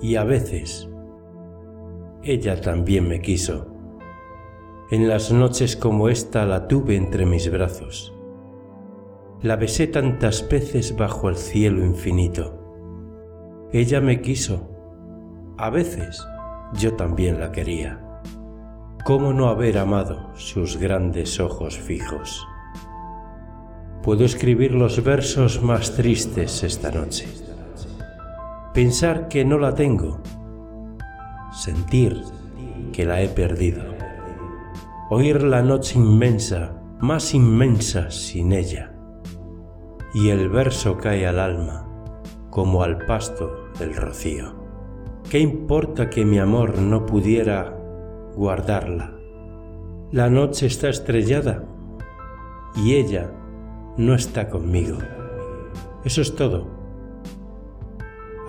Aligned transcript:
y 0.00 0.16
a 0.16 0.24
veces 0.24 0.88
ella 2.22 2.60
también 2.60 3.08
me 3.08 3.20
quiso. 3.20 3.68
En 4.90 5.08
las 5.08 5.32
noches 5.32 5.76
como 5.76 6.08
esta 6.08 6.44
la 6.44 6.66
tuve 6.66 6.96
entre 6.96 7.26
mis 7.26 7.50
brazos. 7.50 8.14
La 9.40 9.56
besé 9.56 9.86
tantas 9.86 10.48
veces 10.48 10.96
bajo 10.96 11.28
el 11.28 11.36
cielo 11.36 11.84
infinito. 11.84 12.58
Ella 13.72 14.00
me 14.00 14.20
quiso. 14.20 14.68
A 15.58 15.70
veces 15.70 16.26
yo 16.74 16.94
también 16.94 17.38
la 17.38 17.52
quería. 17.52 18.20
¿Cómo 19.04 19.32
no 19.32 19.48
haber 19.48 19.78
amado 19.78 20.34
sus 20.34 20.76
grandes 20.76 21.38
ojos 21.38 21.78
fijos? 21.78 22.46
Puedo 24.02 24.24
escribir 24.24 24.72
los 24.72 25.02
versos 25.04 25.62
más 25.62 25.94
tristes 25.94 26.62
esta 26.62 26.90
noche 26.90 27.47
pensar 28.74 29.28
que 29.28 29.44
no 29.44 29.58
la 29.58 29.74
tengo, 29.74 30.20
sentir 31.52 32.22
que 32.92 33.04
la 33.04 33.20
he 33.22 33.28
perdido, 33.28 33.82
oír 35.10 35.42
la 35.42 35.62
noche 35.62 35.98
inmensa, 35.98 36.74
más 37.00 37.34
inmensa 37.34 38.10
sin 38.10 38.52
ella, 38.52 38.94
y 40.14 40.30
el 40.30 40.48
verso 40.48 40.96
cae 40.98 41.26
al 41.26 41.38
alma 41.38 41.86
como 42.50 42.82
al 42.82 43.04
pasto 43.06 43.70
el 43.80 43.94
rocío. 43.94 44.54
¿Qué 45.30 45.38
importa 45.38 46.08
que 46.08 46.24
mi 46.24 46.38
amor 46.38 46.78
no 46.78 47.04
pudiera 47.04 47.76
guardarla? 48.34 49.14
La 50.10 50.30
noche 50.30 50.66
está 50.66 50.88
estrellada 50.88 51.64
y 52.74 52.94
ella 52.94 53.30
no 53.98 54.14
está 54.14 54.48
conmigo. 54.48 54.96
Eso 56.04 56.22
es 56.22 56.34
todo. 56.34 56.77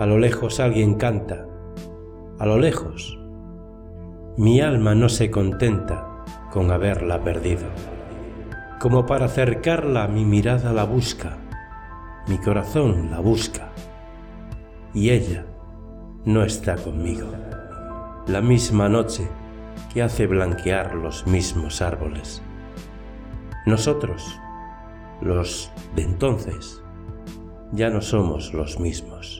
A 0.00 0.06
lo 0.06 0.16
lejos 0.16 0.60
alguien 0.60 0.94
canta. 0.94 1.46
A 2.38 2.46
lo 2.46 2.58
lejos. 2.58 3.18
Mi 4.38 4.62
alma 4.62 4.94
no 4.94 5.10
se 5.10 5.30
contenta 5.30 6.24
con 6.50 6.70
haberla 6.70 7.22
perdido. 7.22 7.66
Como 8.80 9.04
para 9.04 9.26
acercarla 9.26 10.08
mi 10.08 10.24
mirada 10.24 10.72
la 10.72 10.84
busca, 10.84 11.36
mi 12.28 12.38
corazón 12.38 13.10
la 13.10 13.20
busca. 13.20 13.72
Y 14.94 15.10
ella 15.10 15.44
no 16.24 16.44
está 16.44 16.76
conmigo. 16.76 17.26
La 18.26 18.40
misma 18.40 18.88
noche 18.88 19.28
que 19.92 20.00
hace 20.00 20.26
blanquear 20.26 20.94
los 20.94 21.26
mismos 21.26 21.82
árboles. 21.82 22.40
Nosotros, 23.66 24.40
los 25.20 25.70
de 25.94 26.04
entonces, 26.04 26.82
ya 27.72 27.90
no 27.90 28.00
somos 28.00 28.54
los 28.54 28.80
mismos. 28.80 29.39